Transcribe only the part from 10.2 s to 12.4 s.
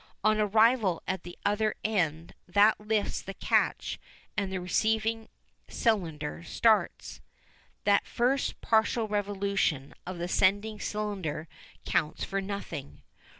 sending cylinder counts